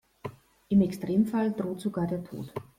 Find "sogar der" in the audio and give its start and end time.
1.81-2.23